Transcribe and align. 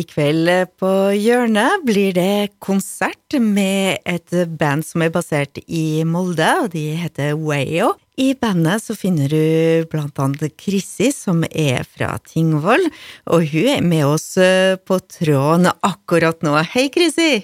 I 0.00 0.04
kveld 0.08 0.48
på 0.80 0.90
Hjørnet 1.18 1.82
blir 1.84 2.14
det 2.16 2.54
konsert 2.62 3.34
med 3.36 3.98
et 4.08 4.32
band 4.56 4.86
som 4.86 5.02
er 5.04 5.10
basert 5.12 5.58
i 5.66 6.06
Molde, 6.08 6.46
og 6.62 6.70
de 6.72 6.84
heter 7.02 7.34
Wayo. 7.36 7.90
I 8.16 8.30
bandet 8.38 8.84
så 8.86 8.96
finner 8.96 9.28
du 9.28 9.84
blant 9.92 10.16
annet 10.22 10.54
Krissi, 10.60 11.10
som 11.12 11.42
er 11.50 11.84
fra 11.84 12.14
Tingvoll, 12.24 12.86
og 13.28 13.44
hun 13.50 13.68
er 13.74 13.84
med 13.84 14.06
oss 14.08 14.38
eh, 14.40 14.78
på 14.78 15.02
tråden 15.18 15.68
akkurat 15.68 16.40
nå. 16.46 16.54
Hei, 16.72 16.88
Krissi! 16.94 17.42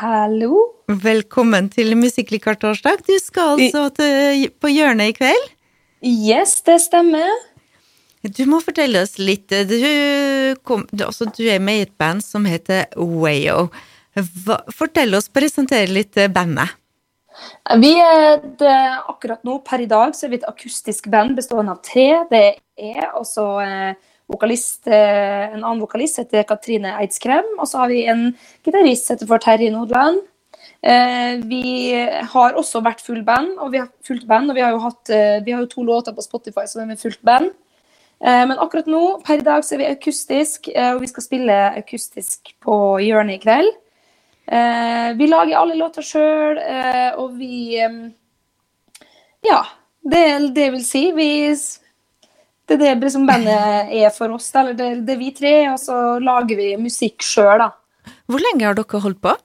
Hallo! 0.00 0.64
Velkommen 0.90 1.68
til 1.70 1.94
Musikklikar 2.00 2.58
torsdag. 2.62 3.04
Du 3.06 3.14
skal 3.22 3.60
altså 3.60 3.90
til, 4.00 4.48
på 4.58 4.74
Hjørnet 4.74 5.14
i 5.14 5.20
kveld? 5.20 5.52
Yes, 6.02 6.58
det 6.66 6.80
stemmer. 6.88 7.30
Du 8.34 8.42
må 8.50 8.60
fortelle 8.64 9.02
oss 9.04 9.18
litt. 9.18 9.50
Du, 9.50 9.76
kom, 10.66 10.86
altså, 10.96 11.28
du 11.30 11.44
er 11.50 11.62
med 11.62 11.78
i 11.78 11.84
et 11.86 11.94
band 11.98 12.24
som 12.24 12.46
heter 12.48 12.88
Wayo. 12.96 13.68
Fortell 14.74 15.14
oss, 15.18 15.28
presentere 15.28 15.92
litt 15.92 16.18
bandet. 16.34 16.74
Vi 17.76 17.92
er 18.00 18.38
det, 18.58 18.76
akkurat 19.12 19.42
nå, 19.44 19.58
per 19.64 19.82
i 19.84 19.88
dag, 19.90 20.14
så 20.16 20.26
er 20.26 20.32
vi 20.32 20.38
et 20.40 20.48
akustisk 20.48 21.10
band 21.12 21.36
bestående 21.36 21.74
av 21.74 21.82
tre. 21.84 22.06
Det 22.30 22.44
er 22.80 23.10
også 23.18 23.44
eh, 23.64 24.14
vokalist, 24.32 24.86
eh, 24.88 25.50
en 25.50 25.60
annen 25.60 25.82
vokalist 25.82 26.22
heter 26.22 26.46
Katrine 26.48 26.94
Eidskrem. 27.02 27.52
Og 27.58 27.68
så 27.68 27.82
har 27.82 27.92
vi 27.92 28.06
en 28.08 28.30
gitarist 28.64 29.12
heter 29.12 29.28
heter 29.28 29.44
Terje 29.44 29.74
Nordland. 29.74 30.22
Eh, 30.86 31.42
vi 31.48 31.92
har 32.32 32.56
også 32.56 32.82
vært 32.84 33.04
full 33.04 33.22
band, 33.26 33.56
og 33.58 33.72
vi 33.74 33.82
har 33.82 33.90
fullt 34.06 34.26
band, 34.28 34.50
og 34.50 34.58
vi 34.58 34.64
har 34.64 34.74
jo, 34.74 34.82
hatt, 34.84 35.10
eh, 35.10 35.38
vi 35.44 35.54
har 35.54 35.64
jo 35.64 35.70
to 35.72 35.84
låter 35.84 36.14
på 36.14 36.24
Spotify 36.24 36.66
som 36.70 36.82
er 36.82 36.92
med 36.92 37.00
fullt 37.00 37.22
band. 37.26 37.52
Eh, 38.20 38.46
men 38.48 38.58
akkurat 38.58 38.86
nå, 38.86 39.02
per 39.24 39.42
i 39.42 39.44
dag, 39.44 39.64
så 39.64 39.76
er 39.76 39.82
vi 39.82 39.90
akustisk, 39.90 40.70
eh, 40.72 40.94
og 40.94 41.02
vi 41.04 41.10
skal 41.10 41.24
spille 41.24 41.56
akustisk 41.76 42.54
på 42.64 42.76
hjørnet 43.04 43.36
i 43.36 43.42
kveld. 43.42 43.72
Eh, 44.46 45.08
vi 45.18 45.28
lager 45.28 45.58
alle 45.58 45.76
låter 45.76 46.06
sjøl, 46.06 46.60
og 47.18 47.34
vi 47.36 47.76
Ja, 49.46 49.60
det, 50.02 50.54
det 50.54 50.70
vil 50.72 50.84
si. 50.84 51.10
Vi 51.12 51.54
Det 52.66 52.82
er 52.82 52.96
det 52.98 53.12
som 53.12 53.26
bandet 53.26 53.92
er 53.94 54.10
for 54.10 54.32
oss. 54.34 54.50
Eller 54.54 54.74
det, 54.74 55.06
det 55.06 55.12
er 55.14 55.18
vi 55.18 55.30
tre, 55.30 55.54
og 55.70 55.78
så 55.78 56.18
lager 56.18 56.56
vi 56.56 56.76
musikk 56.76 57.22
sjøl, 57.22 57.58
da. 57.58 57.70
Hvor 58.26 58.42
lenge 58.42 58.66
har 58.66 58.74
dere 58.74 59.02
holdt 59.02 59.20
på? 59.22 59.36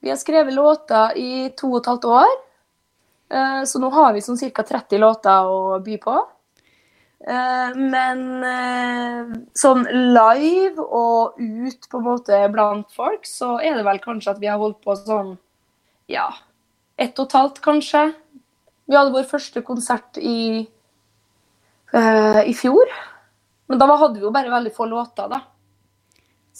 Vi 0.00 0.08
har 0.08 0.16
skrevet 0.16 0.52
låter 0.52 1.16
i 1.16 1.48
to 1.56 1.72
og 1.72 1.80
et 1.80 1.86
halvt 1.86 2.04
år. 2.04 2.36
Så 3.64 3.78
nå 3.78 3.88
har 3.94 4.12
vi 4.12 4.20
sånn 4.20 4.40
ca. 4.40 4.64
30 4.64 4.98
låter 4.98 5.48
å 5.48 5.78
by 5.84 5.96
på. 6.00 6.16
Eh, 7.20 7.76
men 7.76 8.20
eh, 8.48 9.32
sånn 9.58 9.84
live 10.16 10.80
og 10.80 11.36
ut 11.36 11.88
på 11.90 12.00
en 12.00 12.06
måte 12.06 12.38
blant 12.52 12.88
folk, 12.96 13.26
så 13.28 13.58
er 13.60 13.76
det 13.76 13.84
vel 13.84 14.00
kanskje 14.00 14.32
at 14.32 14.40
vi 14.40 14.48
har 14.48 14.60
holdt 14.60 14.80
på 14.84 14.96
sånn 14.96 15.34
ja, 16.10 16.30
ett 17.00 17.18
og 17.20 17.28
et 17.28 17.36
halvt, 17.36 17.60
kanskje. 17.64 18.06
Vi 18.90 18.96
hadde 18.96 19.14
vår 19.14 19.28
første 19.28 19.62
konsert 19.62 20.18
i, 20.18 20.64
uh, 21.94 22.40
i 22.42 22.54
fjor. 22.56 22.90
Men 23.70 23.78
da 23.78 23.86
hadde 23.92 24.18
vi 24.18 24.26
jo 24.26 24.32
bare 24.34 24.50
veldig 24.50 24.72
få 24.74 24.88
låter, 24.90 25.30
da. 25.30 25.44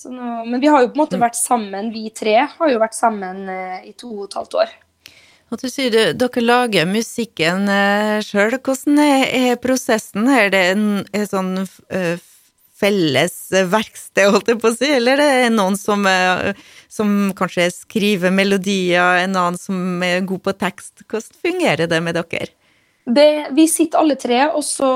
Nå, 0.06 0.28
men 0.47 0.61
vi 0.62 0.70
har 0.70 0.84
jo 0.84 0.92
på 0.92 0.97
en 0.97 1.03
måte 1.03 1.19
vært 1.20 1.36
sammen, 1.36 1.91
vi 1.92 2.06
tre 2.14 2.36
har 2.47 2.70
jo 2.70 2.78
vært 2.81 2.94
sammen 2.97 3.42
uh, 3.50 3.81
i 3.83 3.91
to 3.98 4.12
og 4.12 4.28
et 4.28 4.38
halvt 4.38 4.56
år. 4.62 4.77
Og 5.50 5.58
du 5.58 5.66
sier 5.66 5.90
du, 5.90 6.00
dere 6.14 6.42
lager 6.44 6.86
musikken 6.86 7.66
eh, 7.70 8.18
sjøl. 8.22 8.54
Hvordan 8.62 9.00
er, 9.02 9.56
prosessen? 9.62 10.28
Er 10.30 10.52
det 10.54 10.60
en, 10.76 10.84
en 11.10 11.26
sånn 11.26 11.50
uh, 11.64 12.22
felles 12.80 13.34
verksted, 13.72 14.30
holdt 14.30 14.52
jeg 14.52 14.60
på 14.62 14.70
å 14.70 14.76
si, 14.76 14.92
eller 14.94 15.20
er 15.20 15.42
det 15.42 15.50
noen 15.56 15.74
som, 15.78 16.06
uh, 16.06 16.54
som 16.86 17.32
kanskje 17.36 17.66
skriver 17.74 18.30
melodier, 18.34 19.24
en 19.24 19.34
annen 19.34 19.58
som 19.58 20.06
er 20.06 20.22
god 20.28 20.46
på 20.46 20.56
tekst? 20.62 21.02
Hvordan 21.02 21.42
fungerer 21.42 21.90
det 21.90 22.00
med 22.06 22.20
dere? 22.20 22.54
Det, 23.10 23.30
vi 23.56 23.66
sitter 23.66 23.98
alle 23.98 24.14
tre, 24.20 24.44
og 24.54 24.62
så 24.62 24.91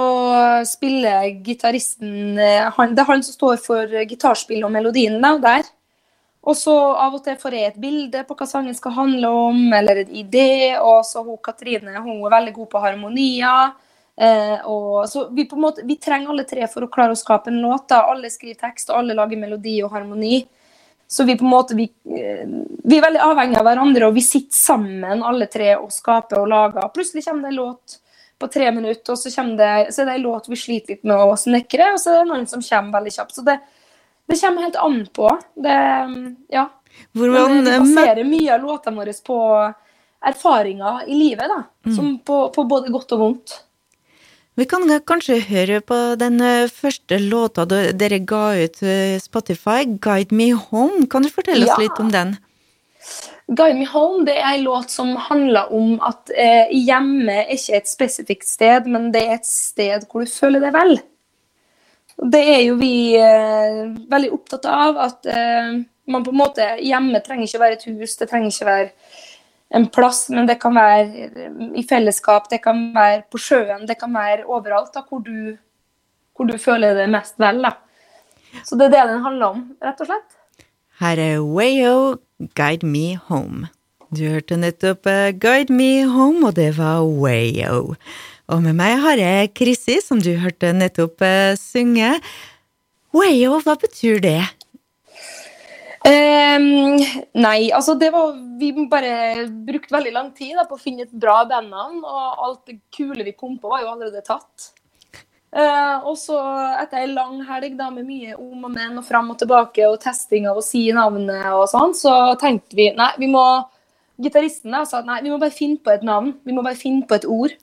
spiller 0.69 1.33
gitaristen 1.43 2.37
Det 2.37 2.51
er 2.61 3.09
han 3.09 3.25
som 3.25 3.33
står 3.33 3.59
for 3.65 3.91
gitarspill 4.07 4.63
og 4.63 4.71
melodien 4.77 5.19
der. 5.19 5.67
Og 6.45 6.57
så 6.61 6.75
av 6.77 7.15
og 7.17 7.23
til 7.25 7.39
får 7.41 7.57
jeg 7.57 7.71
et 7.71 7.81
bilde 7.81 8.21
på 8.29 8.37
hva 8.37 8.47
sangen 8.49 8.77
skal 8.77 8.93
handle 8.99 9.31
om, 9.47 9.61
eller 9.73 10.03
en 10.03 10.13
idé. 10.13 10.75
Og 10.77 11.01
så 11.09 11.23
hun 11.25 11.41
Katrine 11.43 11.97
hun 11.97 12.19
er 12.19 12.35
veldig 12.37 12.53
god 12.59 12.71
på 12.75 12.83
harmonier. 12.85 13.73
Eh, 14.15 14.59
og 14.71 15.09
så 15.11 15.25
vi, 15.35 15.47
på 15.49 15.57
en 15.57 15.65
måte, 15.65 15.83
vi 15.89 15.97
trenger 15.97 16.31
alle 16.31 16.45
tre 16.47 16.69
for 16.71 16.85
å 16.85 16.91
klare 16.93 17.17
å 17.17 17.19
skape 17.19 17.51
en 17.51 17.63
låt. 17.65 17.89
Da. 17.89 18.05
Alle 18.13 18.31
skriver 18.33 18.61
tekst, 18.61 18.93
og 18.93 19.01
alle 19.01 19.17
lager 19.17 19.41
melodi 19.41 19.79
og 19.87 19.97
harmoni. 19.97 20.43
Så 21.09 21.25
vi 21.25 21.37
på 21.39 21.47
en 21.47 21.53
måte, 21.53 21.77
vi, 21.79 21.89
eh, 22.13 22.45
vi 22.85 22.99
er 22.99 23.05
veldig 23.05 23.25
avhengige 23.25 23.61
av 23.61 23.69
hverandre, 23.69 24.09
og 24.09 24.17
vi 24.17 24.25
sitter 24.25 24.57
sammen 24.57 25.25
alle 25.25 25.49
tre 25.53 25.75
og 25.79 25.93
skaper 25.93 26.41
og 26.43 26.49
lager. 26.53 26.89
Plutselig 26.93 27.25
kommer 27.25 27.49
det 27.49 27.55
en 27.55 27.61
låt 27.63 27.99
på 28.39 28.49
tre 28.53 28.71
minutter, 28.75 29.15
og 29.15 29.19
så, 29.19 29.31
det, 29.57 29.73
så 29.95 30.03
er 30.03 30.11
det 30.11 30.19
en 30.19 30.27
låt 30.27 30.49
vi 30.51 30.59
sliter 30.59 30.95
litt 30.95 31.05
med 31.09 31.17
å 31.17 31.37
snekre, 31.39 31.93
og 31.95 32.01
så 32.03 32.11
er 32.11 32.17
det 32.19 32.25
en 32.27 32.35
annen 32.37 32.51
som 32.51 32.65
kommer 32.65 32.99
veldig 32.99 33.15
kjapt. 33.17 33.37
Så 33.37 33.45
det, 33.47 33.59
det 34.27 34.41
kommer 34.41 34.63
helt 34.63 34.77
an 34.77 35.07
på. 35.13 35.29
Det, 35.55 35.77
ja. 36.49 36.69
Hvordan, 37.13 37.65
Men 37.65 37.65
vi 37.65 37.95
baserer 37.95 38.25
mye 38.25 38.55
av 38.55 38.65
låtene 38.65 39.03
våre 39.03 39.15
på 39.27 39.39
erfaringer 40.25 41.05
i 41.07 41.19
livet, 41.19 41.51
da. 41.51 41.63
Mm. 41.87 41.97
Som 41.97 42.19
på, 42.25 42.41
på, 42.55 42.65
både 42.65 42.93
godt 42.95 43.13
og 43.17 43.25
vondt. 43.25 43.59
Vi 44.55 44.67
kan 44.71 44.87
kanskje 45.03 45.41
høre 45.49 45.81
på 45.83 45.97
den 46.19 46.39
eh, 46.41 46.71
første 46.71 47.19
låta 47.19 47.65
dere 47.67 48.21
ga 48.23 48.45
ut 48.55 48.83
eh, 48.87 49.19
Spotify, 49.21 49.83
'Guide 49.85 50.31
Me 50.31 50.53
Home'. 50.55 51.09
Kan 51.11 51.27
du 51.27 51.31
fortelle 51.35 51.67
oss 51.67 51.75
ja. 51.75 51.81
litt 51.83 51.99
om 51.99 52.13
den? 52.15 52.37
'Guide 53.51 53.81
Me 53.81 53.89
Home' 53.91 54.25
det 54.25 54.37
er 54.39 54.55
en 54.55 54.65
låt 54.65 54.95
som 54.95 55.17
handler 55.27 55.73
om 55.75 55.99
at 56.01 56.31
eh, 56.31 56.71
hjemme 56.71 57.43
er 57.43 57.51
ikke 57.53 57.81
et 57.83 57.91
spesifikt 57.91 58.49
sted, 58.49 58.87
men 58.87 59.11
det 59.13 59.27
er 59.27 59.35
et 59.41 59.49
sted 59.49 60.07
hvor 60.09 60.25
du 60.25 60.31
føler 60.31 60.63
deg 60.63 60.73
vel. 60.77 60.97
Det 62.17 62.41
er 62.41 62.63
jo 62.69 62.77
vi 62.79 63.17
eh, 63.19 63.85
veldig 64.11 64.31
opptatt 64.37 64.67
av. 64.71 64.99
At 65.09 65.27
eh, 65.27 65.75
man 66.11 66.25
på 66.25 66.33
en 66.35 66.41
måte 66.41 66.67
hjemme 66.85 67.21
trenger 67.25 67.49
ikke 67.49 67.63
være 67.63 67.79
et 67.79 67.87
hus, 67.91 68.17
det 68.21 68.29
trenger 68.31 68.53
ikke 68.53 68.69
være 68.69 68.91
en 69.75 69.89
plass, 69.91 70.29
men 70.31 70.47
det 70.47 70.59
kan 70.63 70.77
være 70.77 71.27
eh, 71.27 71.63
i 71.81 71.85
fellesskap, 71.89 72.49
det 72.53 72.61
kan 72.65 72.87
være 72.95 73.25
på 73.33 73.41
sjøen, 73.43 73.87
det 73.89 73.99
kan 74.01 74.15
være 74.15 74.47
overalt 74.47 74.95
da, 74.95 75.03
hvor, 75.09 75.25
du, 75.25 75.57
hvor 76.37 76.49
du 76.51 76.57
føler 76.61 76.95
det 76.99 77.09
mest 77.13 77.39
vel. 77.43 77.65
Da. 77.65 77.75
Så 78.63 78.79
det 78.79 78.91
er 78.91 78.97
det 78.97 79.07
den 79.15 79.25
handler 79.25 79.57
om, 79.57 79.65
rett 79.83 80.05
og 80.05 80.13
slett. 80.13 80.39
Her 81.01 81.19
er 81.19 81.41
Wayo, 81.43 82.21
'Guide 82.55 82.87
Me 82.87 83.19
Home'. 83.31 83.67
Du 84.15 84.29
hørte 84.31 84.57
nettopp 84.57 85.09
uh, 85.11 85.33
'Guide 85.35 85.75
Me 85.75 86.07
Home', 86.07 86.47
og 86.47 86.55
det 86.55 86.77
var 86.79 87.03
Wayo. 87.03 87.97
Og 88.53 88.61
med 88.61 88.77
meg 88.77 88.99
har 89.01 89.17
jeg 89.17 89.55
Krissi, 89.57 90.01
som 90.05 90.21
du 90.21 90.35
hørte 90.37 90.75
nettopp 90.77 91.23
uh, 91.25 91.55
synge. 91.57 92.11
Wayo, 93.15 93.57
hva 93.65 93.77
betyr 93.81 94.21
det? 94.21 94.41
Um, 96.05 97.01
nei, 97.41 97.71
altså 97.73 97.95
det 97.97 98.11
var 98.13 98.35
Vi 98.61 98.69
bare 98.91 99.47
brukte 99.49 99.95
veldig 99.95 100.13
lang 100.13 100.27
tid 100.37 100.59
da, 100.59 100.67
på 100.69 100.77
å 100.77 100.83
finne 100.83 101.07
et 101.07 101.15
bra 101.17 101.41
bandnavn. 101.49 102.03
Og 102.05 102.47
alt 102.49 102.63
det 102.69 102.83
kule 102.93 103.25
vi 103.25 103.33
kom 103.33 103.57
på, 103.57 103.73
var 103.73 103.81
jo 103.81 103.93
allerede 103.95 104.25
tatt. 104.27 104.73
Uh, 105.55 106.03
og 106.11 106.19
så 106.19 106.37
etter 106.83 107.01
ei 107.01 107.11
lang 107.15 107.39
helg 107.49 107.79
da, 107.79 107.89
med 107.95 108.05
mye 108.11 108.35
om 108.37 108.67
og 108.67 108.73
men 108.75 108.99
og 108.99 109.07
fram 109.07 109.31
og 109.33 109.39
tilbake 109.41 109.87
og 109.89 110.01
testing 110.03 110.51
av 110.51 110.59
å 110.59 110.67
si 110.67 110.89
navnet 110.93 111.47
og 111.55 111.69
sånn, 111.71 111.95
så 111.95 112.35
tenkte 112.41 112.75
vi 112.77 112.89
nei, 112.99 113.13
vi 113.23 113.31
må 113.31 113.45
Gitaristen 114.21 114.75
sa 114.87 115.01
at 115.01 115.09
nei, 115.09 115.23
vi 115.25 115.31
må 115.33 115.41
bare 115.43 115.55
finne 115.55 115.81
på 115.83 115.91
et 115.91 116.05
navn. 116.07 116.37
Vi 116.47 116.55
må 116.55 116.63
bare 116.63 116.79
finne 116.79 117.07
på 117.09 117.17
et 117.17 117.25
ord. 117.27 117.55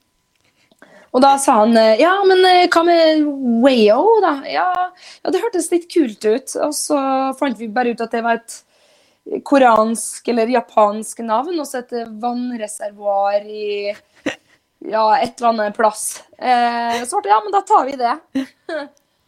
Og 1.11 1.23
da 1.23 1.35
sa 1.41 1.57
han 1.61 1.75
eh, 1.77 1.99
ja, 1.99 2.13
men 2.27 2.44
eh, 2.47 2.67
hva 2.72 2.83
med 2.88 3.25
Wayo, 3.63 4.03
da? 4.23 4.35
Ja, 4.47 4.67
ja, 5.22 5.31
det 5.33 5.41
hørtes 5.44 5.72
litt 5.73 5.89
kult 5.91 6.23
ut. 6.23 6.55
Og 6.63 6.75
så 6.75 6.99
fant 7.39 7.59
vi 7.59 7.72
bare 7.72 7.91
ut 7.91 8.03
at 8.03 8.16
det 8.16 8.23
var 8.25 8.40
et 8.40 8.61
koransk 9.46 10.31
eller 10.31 10.49
japansk 10.49 11.19
navn, 11.25 11.59
og 11.59 11.67
så 11.67 11.84
et 11.84 11.93
vannreservoar 12.22 13.43
i 13.46 13.91
ja, 13.91 15.03
et 15.19 15.35
eller 15.37 15.52
annet 15.52 15.78
plass. 15.78 16.23
Eh, 16.37 17.03
så 17.05 17.19
ble 17.19 17.29
det 17.29 17.35
ja, 17.35 17.43
men 17.43 17.53
da 17.53 17.61
tar 17.67 17.85
vi 17.90 17.99
det. 17.99 18.16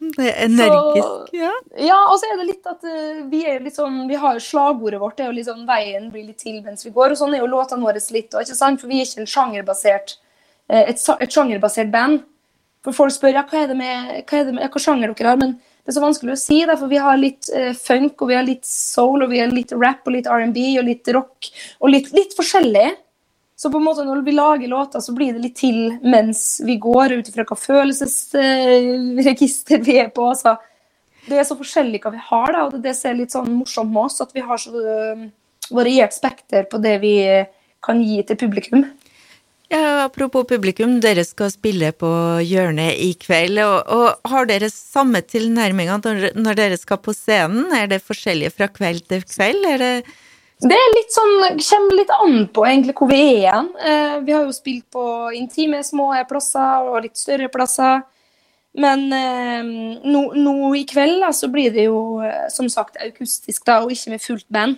Det 0.03 0.25
er 0.27 0.41
energisk, 0.49 1.29
ja. 1.37 1.51
Ja, 1.79 1.99
og 2.11 2.17
så 2.19 2.27
er 2.27 2.39
det 2.41 2.47
litt 2.49 2.65
at 2.67 2.81
uh, 2.83 3.21
vi 3.31 3.43
er 3.47 3.61
litt 3.63 3.77
sånn 3.77 4.01
Vi 4.09 4.17
har 4.19 4.35
slagordet 4.43 4.99
vårt 4.99 5.15
det 5.15 5.23
er 5.23 5.31
jo 5.31 5.45
sånn 5.47 5.63
veien 5.63 6.09
blir 6.11 6.25
litt 6.27 6.41
til 6.43 6.57
mens 6.65 6.83
vi 6.83 6.91
går. 6.91 7.13
Og 7.13 7.21
sånn 7.21 7.37
er 7.37 7.39
jo 7.39 7.47
låtene 7.47 7.85
våre 7.85 8.01
litt, 8.11 8.33
òg, 8.35 8.43
ikke 8.43 8.57
sant? 8.57 8.81
For 8.81 8.91
vi 8.91 8.99
er 8.99 9.07
ikke 9.07 9.23
en 9.23 9.31
sjangerbasert 9.31 10.17
et, 10.69 10.97
et 10.97 11.33
sjangerbasert 11.33 11.91
band. 11.93 12.19
For 12.83 12.91
folk 12.95 13.11
spør 13.15 13.37
ja, 13.37 13.43
hva 13.47 13.57
er 13.61 13.67
det 13.71 13.77
med, 13.79 14.25
hva, 14.27 14.35
er 14.39 14.45
det 14.47 14.53
med, 14.57 14.71
hva 14.71 14.79
sjanger 14.81 15.07
dere 15.13 15.29
har. 15.31 15.39
Men 15.39 15.51
det 15.55 15.89
er 15.91 15.95
så 15.97 16.03
vanskelig 16.03 16.33
å 16.33 16.39
si, 16.39 16.57
da, 16.67 16.73
for 16.79 16.87
vi 16.91 17.03
har 17.03 17.17
litt 17.19 17.43
uh, 17.55 17.73
funk, 17.75 18.21
og 18.21 18.27
vi 18.31 18.37
har 18.37 18.45
litt 18.47 18.65
soul, 18.67 19.23
og 19.23 19.29
vi 19.31 19.39
har 19.41 19.49
litt 19.51 19.71
rap 19.75 20.01
og 20.07 20.13
litt 20.15 20.29
R&B 20.31 20.59
og 20.81 20.87
litt 20.89 21.05
rock. 21.15 21.37
Og 21.79 21.87
litt, 21.93 22.07
litt, 22.15 22.33
forskjellig. 22.37 22.89
Så 23.59 23.65
på 23.71 23.77
en 23.79 23.85
måte 23.85 24.07
når 24.07 24.19
vi 24.25 24.33
lager 24.35 24.67
låter, 24.71 24.99
så 25.03 25.11
blir 25.15 25.31
det 25.35 25.43
litt 25.45 25.59
til 25.61 25.79
mens 26.03 26.39
vi 26.67 26.75
går, 26.81 27.07
ut 27.15 27.29
ifra 27.31 27.43
hva 27.47 27.57
følelsesregister 27.59 29.77
uh, 29.79 29.85
vi 29.87 29.93
er 30.03 30.09
på. 30.11 30.23
altså. 30.33 30.51
det 31.29 31.35
er 31.39 31.45
så 31.47 31.59
forskjellig 31.59 31.99
hva 32.03 32.11
vi 32.15 32.21
har, 32.31 32.47
da, 32.51 32.59
og 32.67 32.71
det 32.83 32.93
ser 32.99 33.11
er 33.13 33.19
litt 33.21 33.35
sånn 33.35 33.59
morsomt 33.61 33.91
med 33.93 34.03
oss, 34.09 34.23
at 34.25 34.31
vi 34.35 34.41
har 34.43 34.57
så 34.59 34.71
variert 35.71 36.13
spekter 36.15 36.63
på 36.67 36.77
det 36.83 36.95
vi 37.03 37.15
kan 37.83 38.01
gi 38.03 38.23
til 38.27 38.37
publikum. 38.39 38.83
Ja, 39.73 40.03
apropos 40.03 40.43
publikum, 40.45 40.99
dere 41.01 41.23
skal 41.25 41.49
spille 41.49 41.87
på 41.97 42.09
hjørnet 42.45 42.99
i 43.01 43.13
kveld. 43.17 43.57
Og, 43.63 43.89
og 43.89 44.29
har 44.29 44.45
dere 44.45 44.69
samme 44.69 45.23
tilnærminga 45.25 45.95
når, 46.03 46.27
når 46.37 46.59
dere 46.59 46.77
skal 46.77 46.99
på 47.01 47.15
scenen? 47.17 47.71
Er 47.73 47.89
det 47.89 48.03
forskjellige 48.05 48.53
fra 48.53 48.67
kveld 48.69 49.07
til 49.09 49.23
kveld? 49.25 49.65
Er 49.71 49.81
det 49.81 49.93
Det 50.61 50.77
er 50.77 50.93
litt 50.93 51.15
sånn, 51.15 51.57
kommer 51.57 51.97
litt 51.97 52.13
an 52.19 52.37
på 52.53 52.67
egentlig 52.69 52.93
hvor 52.99 53.09
vi 53.09 53.17
er 53.23 53.39
igjen. 53.39 53.71
Eh, 53.81 54.15
vi 54.27 54.35
har 54.37 54.45
jo 54.45 54.53
spilt 54.53 54.85
på 54.93 55.07
intime, 55.33 55.81
små 55.83 56.11
plasser 56.29 56.91
og 56.91 57.01
litt 57.07 57.17
større 57.17 57.49
plasser. 57.49 58.05
Men 58.77 59.09
eh, 59.09 59.73
nå, 60.05 60.21
nå 60.37 60.55
i 60.77 60.85
kveld 60.85 61.17
da, 61.25 61.33
så 61.33 61.49
blir 61.49 61.73
det 61.73 61.89
jo 61.89 62.21
eh, 62.21 62.45
som 62.53 62.69
sagt 62.69 63.01
akustisk 63.01 63.65
da, 63.65 63.81
og 63.81 63.97
ikke 63.97 64.13
med 64.13 64.21
fullt 64.21 64.49
band. 64.53 64.77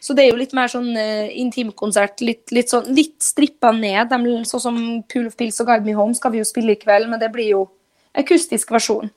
Så 0.00 0.16
det 0.16 0.24
er 0.24 0.30
jo 0.32 0.40
litt 0.40 0.54
mer 0.56 0.70
sånn 0.72 0.88
uh, 0.96 1.28
intimkonsert, 1.28 2.22
litt, 2.24 2.46
litt, 2.56 2.72
sånn, 2.72 2.88
litt 2.96 3.18
strippa 3.24 3.72
ned. 3.76 4.08
De, 4.08 4.38
sånn 4.48 4.64
som 4.64 4.80
Pool 5.12 5.28
of 5.28 5.36
Pills 5.36 5.60
og 5.60 5.68
Guide 5.68 5.84
Me 5.84 5.96
Home 5.98 6.16
skal 6.16 6.32
vi 6.34 6.40
jo 6.40 6.48
spille 6.48 6.74
i 6.74 6.80
kveld, 6.80 7.10
men 7.10 7.20
det 7.20 7.28
blir 7.34 7.52
jo 7.52 7.66
akustisk 8.16 8.72
versjon. 8.74 9.12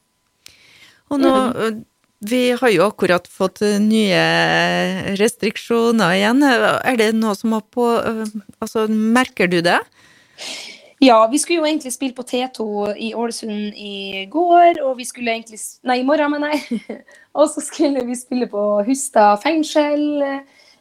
Og 1.11 1.19
nå 1.21 1.33
mm. 1.33 1.81
Vi 2.23 2.53
har 2.55 2.69
jo 2.71 2.85
akkurat 2.87 3.25
fått 3.27 3.59
nye 3.83 4.19
restriksjoner 5.19 6.13
igjen. 6.15 6.39
Er 6.39 6.95
det 6.95 7.09
noe 7.17 7.35
som 7.35 7.51
har 7.51 7.65
på 7.67 7.83
Altså, 8.63 8.85
merker 8.87 9.49
du 9.51 9.57
det? 9.65 9.81
Ja, 11.03 11.17
vi 11.27 11.39
skulle 11.41 11.59
jo 11.59 11.67
egentlig 11.67 11.91
spille 11.91 12.15
på 12.15 12.23
T2 12.23 12.93
i 12.95 13.09
Ålesund 13.11 13.75
i 13.75 14.23
går, 14.31 14.79
og 14.85 14.95
vi 15.01 15.07
skulle 15.09 15.33
egentlig 15.35 15.59
Nei, 15.83 15.99
i 15.99 16.07
morgen, 16.07 16.31
mener 16.31 16.53
jeg. 16.55 16.79
og 17.37 17.49
så 17.51 17.63
skulle 17.65 18.05
vi 18.07 18.15
spille 18.15 18.47
på 18.47 18.61
Hustad 18.87 19.41
fengsel 19.43 20.05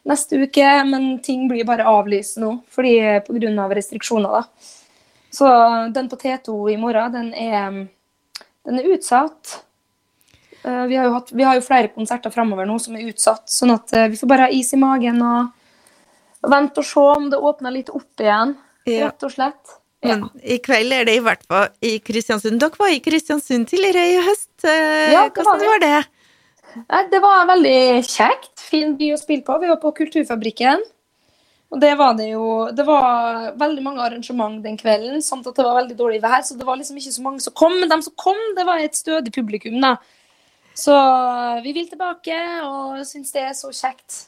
neste 0.09 0.39
uke, 0.43 0.69
men 0.87 1.17
ting 1.23 1.47
blir 1.47 1.65
bare 1.67 1.87
avlyst 1.87 2.39
nå 2.41 2.57
fordi 2.71 2.97
pga. 3.25 3.67
restriksjoner. 3.71 4.29
da. 4.29 4.43
Så 5.33 5.49
den 5.93 6.09
på 6.09 6.15
T2 6.15 6.73
i 6.73 6.77
morgen, 6.77 7.13
den 7.13 7.33
er, 7.33 7.85
den 8.65 8.79
er 8.79 8.89
utsatt. 8.93 9.63
Uh, 10.63 10.85
vi, 10.87 10.95
har 10.95 11.09
hatt, 11.11 11.31
vi, 11.31 11.43
har 11.43 11.57
jo 11.57 11.65
flere 11.65 11.89
konserter 11.91 12.31
framover 12.31 12.67
nå 12.69 12.77
som 12.79 12.95
er 12.95 13.09
utsatt, 13.09 13.49
sånn 13.51 13.73
at 13.73 13.91
uh, 13.97 14.05
vi 14.07 14.19
får 14.19 14.29
bare 14.31 14.45
ha 14.45 14.53
is 14.53 14.69
i 14.71 14.79
magen 14.79 15.17
og, 15.25 15.49
vente 16.47 16.79
og 16.79 16.87
se 16.87 17.03
om 17.17 17.25
det 17.31 17.39
åpner 17.39 17.73
litt 17.75 17.89
opp 17.91 18.23
igjen, 18.23 18.53
ja. 18.87 19.09
rett 19.09 19.25
og 19.27 19.33
slett. 19.33 19.75
Ja. 20.03 20.13
Men 20.13 20.29
i 20.39 20.59
kveld 20.63 20.95
er 20.95 21.07
det 21.07 21.17
i 21.17 21.23
hvert 21.23 21.43
fall 21.47 21.67
i 21.83 21.97
Kristiansund. 22.03 22.59
Dere 22.61 22.79
var 22.79 22.91
i 22.91 23.01
Kristiansund 23.03 23.67
tidligere 23.71 24.05
i 24.11 24.17
høst. 24.23 24.51
Uh, 24.63 25.11
ja, 25.15 25.25
Hvordan 25.33 25.65
var 25.67 25.83
det? 25.83 25.97
Det 27.11 27.21
var 27.21 27.47
veldig 27.49 28.01
kjekt. 28.07 28.53
Fin 28.63 28.97
by 28.97 29.13
å 29.13 29.21
spille 29.21 29.45
på. 29.45 29.57
Vi 29.61 29.69
var 29.69 29.79
på 29.81 29.93
Kulturfabrikken. 29.99 30.81
Og 31.73 31.79
det 31.81 31.93
var 31.97 32.13
det 32.17 32.27
jo 32.29 32.69
Det 32.69 32.85
var 32.85 33.53
veldig 33.57 33.83
mange 33.85 34.03
arrangement 34.05 34.59
den 34.61 34.77
kvelden, 34.77 35.21
samt 35.25 35.47
at 35.49 35.57
det 35.57 35.65
var 35.65 35.79
veldig 35.81 35.97
dårlig 35.97 36.19
vær, 36.21 36.43
så 36.45 36.57
det 36.57 36.67
var 36.67 36.77
liksom 36.77 36.99
ikke 36.99 37.15
så 37.15 37.23
mange 37.25 37.41
som 37.41 37.55
kom. 37.57 37.73
Men 37.79 37.89
de 37.89 37.97
som 38.05 38.13
kom, 38.17 38.41
det 38.57 38.65
var 38.67 38.81
et 38.81 38.97
stødig 38.97 39.33
publikum, 39.33 39.79
da. 39.81 39.95
Så 40.77 40.93
vi 41.65 41.73
vil 41.73 41.89
tilbake 41.89 42.37
og 42.65 43.01
syns 43.05 43.33
det 43.33 43.45
er 43.45 43.57
så 43.57 43.69
kjekt. 43.73 44.27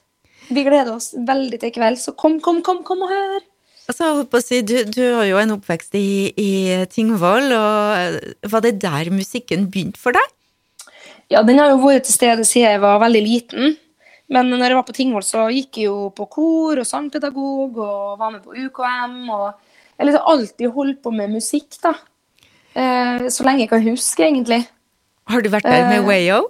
Vi 0.49 0.61
gleder 0.65 0.93
oss 0.93 1.13
veldig 1.17 1.59
til 1.61 1.71
i 1.71 1.73
kveld, 1.73 1.97
så 2.01 2.13
kom, 2.17 2.37
kom, 2.41 2.61
kom, 2.65 2.83
kom 2.85 3.05
og 3.05 3.13
hør. 3.13 3.45
Altså, 3.85 4.09
si, 4.41 4.61
du, 4.65 4.77
du, 4.89 5.01
har 5.17 5.25
jo 5.29 5.37
en 5.41 5.55
oppvekst 5.57 5.93
i, 5.97 6.33
i 6.41 6.51
Tingvoll, 6.89 7.51
og 7.53 8.49
var 8.49 8.65
det 8.65 8.79
der 8.81 9.09
musikken 9.13 9.69
begynte 9.73 10.01
for 10.01 10.17
deg? 10.17 10.33
Ja, 11.33 11.41
den 11.45 11.57
har 11.59 11.71
jo 11.73 11.81
vært 11.81 12.05
til 12.05 12.15
stede 12.15 12.45
siden 12.45 12.75
jeg 12.75 12.81
var 12.83 13.01
veldig 13.01 13.23
liten. 13.25 13.75
Men 14.31 14.49
når 14.49 14.71
jeg 14.71 14.77
var 14.79 14.87
på 14.87 14.95
Tingvoll, 14.97 15.25
så 15.25 15.45
gikk 15.53 15.79
jeg 15.79 15.89
jo 15.89 16.09
på 16.17 16.25
kor 16.33 16.81
og 16.81 16.87
sangpedagog 16.89 17.77
og 17.77 18.19
var 18.21 18.33
med 18.33 18.41
på 18.45 18.55
UKM. 18.57 19.17
Og 19.29 19.45
jeg 19.51 20.01
har 20.01 20.09
liksom 20.09 20.31
alltid 20.33 20.73
holdt 20.73 21.01
på 21.05 21.13
med 21.13 21.35
musikk, 21.35 21.77
da. 21.83 21.93
Eh, 22.75 23.27
så 23.31 23.45
lenge 23.45 23.65
jeg 23.65 23.71
kan 23.71 23.85
huske, 23.85 24.25
egentlig. 24.25 24.63
Har 25.29 25.41
du 25.41 25.49
vært 25.53 25.69
der 25.69 25.87
med 25.89 26.01
eh, 26.01 26.07
Wayo? 26.07 26.41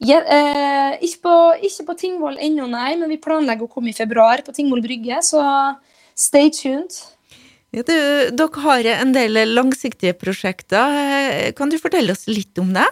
Ja, 0.00 0.18
eh, 0.24 0.98
ikke 1.04 1.22
på, 1.28 1.36
ikke 1.68 1.86
på 1.90 1.96
Tingvoll 2.02 2.40
ennå, 2.42 2.66
nei. 2.70 2.94
Men 2.98 3.12
vi 3.12 3.20
planlegger 3.22 3.68
å 3.68 3.72
komme 3.72 3.92
i 3.92 3.96
februar 3.96 4.42
på 4.46 4.54
Tingvoll 4.56 4.82
brygge, 4.84 5.22
så 5.26 5.42
stay 6.18 6.50
tuned. 6.54 6.98
Ja, 7.70 7.84
du, 7.86 7.94
dere 8.34 8.64
har 8.64 8.86
en 8.96 9.14
del 9.14 9.38
langsiktige 9.54 10.16
prosjekter. 10.18 10.98
Eh, 10.98 11.50
kan 11.54 11.70
du 11.70 11.78
fortelle 11.78 12.16
oss 12.16 12.26
litt 12.30 12.58
om 12.58 12.74
det? 12.74 12.88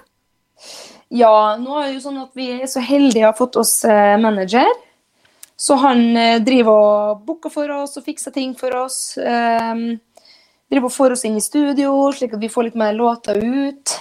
Ja, 1.08 1.56
nå 1.56 1.78
er 1.78 1.88
det 1.88 1.94
jo 1.96 2.04
sånn 2.04 2.20
at 2.20 2.36
vi 2.36 2.50
er 2.58 2.68
så 2.68 2.82
heldige 2.84 3.24
å 3.24 3.30
ha 3.30 3.36
fått 3.36 3.56
oss 3.60 3.80
eh, 3.88 4.16
manager. 4.20 4.68
Så 5.58 5.78
han 5.80 6.04
eh, 6.16 6.40
driver 6.44 6.74
og 6.74 7.22
booker 7.26 7.52
for 7.52 7.70
oss 7.80 7.96
og 7.98 8.04
fikser 8.06 8.34
ting 8.34 8.52
for 8.58 8.76
oss. 8.78 9.16
Um, 9.18 9.96
driver 10.70 10.90
og 10.90 10.94
får 10.94 11.16
oss 11.16 11.24
inn 11.26 11.38
i 11.40 11.42
studio, 11.42 11.94
slik 12.14 12.36
at 12.36 12.44
vi 12.44 12.52
får 12.52 12.68
litt 12.68 12.78
mer 12.78 12.92
låter 12.94 13.40
ut. 13.40 13.96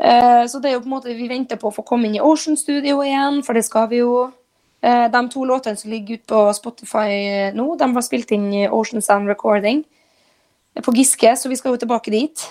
Uh, 0.00 0.48
så 0.48 0.58
det 0.58 0.70
er 0.70 0.78
jo 0.78 0.82
på 0.82 0.88
en 0.88 0.96
måte 0.96 1.14
vi 1.14 1.28
venter 1.28 1.60
på 1.60 1.68
å 1.68 1.76
få 1.76 1.84
komme 1.86 2.08
inn 2.08 2.16
i 2.16 2.24
Ocean 2.24 2.56
Studio 2.56 3.02
igjen, 3.04 3.42
for 3.44 3.54
det 3.54 3.66
skal 3.68 3.90
vi 3.92 4.00
jo. 4.00 4.30
Uh, 4.80 5.06
de 5.12 5.20
to 5.28 5.44
låtene 5.44 5.76
som 5.76 5.92
ligger 5.92 6.16
ute 6.16 6.32
på 6.32 6.40
Spotify 6.56 7.52
nå, 7.52 7.66
de 7.76 7.88
var 7.92 8.04
spilt 8.06 8.30
inn 8.32 8.46
i 8.62 8.62
Ocean 8.64 9.04
Sound 9.04 9.28
Recording 9.28 9.84
på 10.80 10.94
Giske, 10.96 11.34
så 11.36 11.50
vi 11.52 11.58
skal 11.60 11.74
jo 11.74 11.82
tilbake 11.82 12.14
dit. 12.14 12.46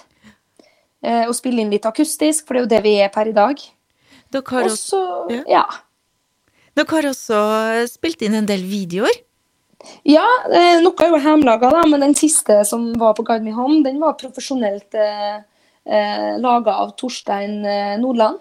Uh, 1.00 1.30
og 1.30 1.36
spille 1.38 1.64
inn 1.64 1.72
litt 1.72 1.86
akustisk, 1.88 2.44
for 2.46 2.56
det 2.56 2.60
er 2.60 2.66
jo 2.66 2.72
det 2.74 2.82
vi 2.84 2.96
er 3.00 3.12
per 3.14 3.30
i 3.30 3.36
dag. 3.36 3.62
Dere 4.30 4.56
har 4.56 4.68
også, 4.70 5.00
ja. 5.32 5.44
ja. 5.50 5.64
Dere 6.78 6.96
har 6.98 7.10
også 7.10 7.40
spilt 7.90 8.22
inn 8.26 8.36
en 8.38 8.50
del 8.50 8.66
videoer? 8.68 9.24
Ja, 10.04 10.26
eh, 10.52 10.82
noe 10.84 11.06
er 11.06 11.14
jo 11.14 11.22
hjemmelaga, 11.24 11.72
men 11.88 12.04
den 12.04 12.16
siste 12.20 12.60
som 12.68 12.90
var 13.00 13.16
på 13.16 13.24
Home, 13.30 13.80
den 13.86 14.00
var 14.00 14.18
profesjonelt 14.20 14.94
eh, 14.94 15.40
eh 15.88 16.38
laga 16.38 16.76
av 16.84 16.96
Torstein 17.00 17.64
eh, 17.66 17.96
Nordland. 17.98 18.40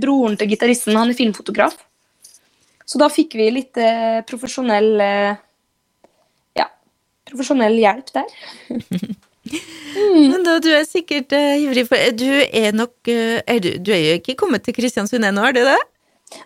Broren 0.00 0.36
til 0.36 0.48
gitaristen, 0.48 0.96
han 0.96 1.10
er 1.10 1.16
filmfotograf. 1.16 1.74
Så 2.84 3.00
da 3.00 3.08
fikk 3.08 3.34
vi 3.38 3.50
litt 3.50 3.76
eh, 3.80 4.20
profesjonell 4.28 5.00
eh, 5.00 5.34
Ja, 6.60 6.68
profesjonell 7.28 7.78
hjelp 7.80 8.12
der. 8.12 8.32
Mm. 9.52 10.28
Men 10.32 10.44
da, 10.46 10.56
du 10.62 10.70
er 10.72 10.86
sikkert 10.88 11.34
uh, 11.36 11.54
ivrig 11.60 11.84
for 11.88 12.14
Du 12.16 12.28
er 12.28 12.72
nok 12.72 12.94
uh, 13.12 13.40
er 13.44 13.58
du, 13.60 13.74
du, 13.76 13.92
er 13.92 14.02
jo 14.02 14.20
ikke 14.20 14.38
kommet 14.40 14.64
til 14.64 14.76
Kristiansund 14.76 15.26
ennå, 15.28 15.44
er 15.44 15.56
du 15.56 15.60
det? 15.66 15.80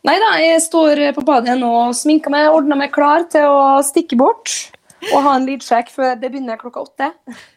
Nei 0.06 0.16
da, 0.18 0.32
jeg 0.42 0.62
står 0.64 1.04
på 1.14 1.22
badet 1.26 1.54
nå 1.60 1.68
og 1.84 1.94
sminker 1.94 2.32
meg, 2.34 2.48
ordner 2.50 2.78
meg 2.80 2.90
klar 2.94 3.28
til 3.30 3.46
å 3.46 3.78
stikke 3.86 4.18
bort. 4.18 4.54
Og 5.12 5.22
ha 5.22 5.36
en 5.36 5.46
lydsjekk 5.46 5.92
før 5.92 6.16
det 6.18 6.32
begynner 6.32 6.58
klokka 6.58 6.82
åtte. 6.82 7.10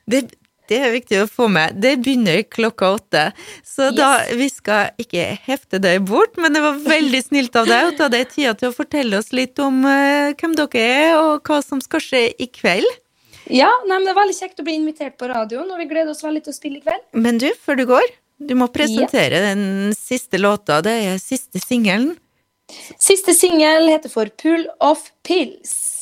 Det, 0.10 0.22
det, 0.70 0.78
er 0.78 0.94
viktig 0.94 1.24
å 1.24 1.28
få 1.32 1.48
med. 1.52 1.80
Det 1.82 1.96
begynner 2.04 2.44
klokka 2.46 2.92
åtte. 3.00 3.24
Så 3.66 3.90
yes. 3.90 3.98
da, 3.98 4.10
vi 4.38 4.50
skal 4.52 5.02
ikke 5.02 5.26
hefte 5.48 5.82
deg 5.82 6.04
bort, 6.10 6.38
men 6.38 6.54
det 6.54 6.64
var 6.66 6.82
veldig 6.86 7.24
snilt 7.26 7.58
av 7.60 7.70
deg 7.70 7.90
å 7.90 7.96
ta 7.98 8.10
deg 8.14 8.30
tida 8.34 8.54
til 8.60 8.70
å 8.70 8.76
fortelle 8.76 9.22
oss 9.22 9.32
litt 9.34 9.60
om 9.64 9.82
uh, 9.88 10.36
hvem 10.38 10.58
dere 10.60 10.86
er, 10.86 11.14
og 11.18 11.50
hva 11.50 11.62
som 11.66 11.82
skal 11.84 12.04
skje 12.04 12.26
i 12.38 12.50
kveld. 12.54 12.90
Ja, 13.50 13.70
nei, 13.88 13.98
men 13.98 14.08
det 14.08 14.14
var 14.14 14.24
veldig 14.24 14.38
kjekt 14.38 14.62
å 14.62 14.66
bli 14.66 14.78
invitert 14.78 15.18
på 15.20 15.30
radioen, 15.32 15.70
og 15.74 15.82
vi 15.82 15.88
gleder 15.90 16.14
oss 16.14 16.24
veldig 16.26 16.44
til 16.46 16.54
å 16.54 16.58
spille 16.58 16.80
i 16.80 16.84
kveld. 16.86 17.06
Men 17.18 17.40
du, 17.42 17.50
før 17.58 17.80
du 17.80 17.86
går, 17.90 18.10
du 18.40 18.56
må 18.56 18.70
presentere 18.72 19.42
ja. 19.42 19.52
den 19.52 19.94
siste 19.98 20.40
låta. 20.40 20.80
Det 20.86 20.96
er 21.10 21.22
siste 21.22 21.62
singelen. 21.64 22.14
Siste 23.02 23.34
singel 23.34 23.90
heter 23.90 24.12
for 24.14 24.30
Pull 24.40 24.68
of 24.86 25.10
Pills. 25.26 25.99